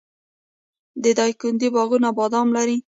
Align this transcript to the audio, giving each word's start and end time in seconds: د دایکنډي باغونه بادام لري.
د 1.03 1.05
دایکنډي 1.17 1.67
باغونه 1.75 2.09
بادام 2.17 2.47
لري. 2.57 2.77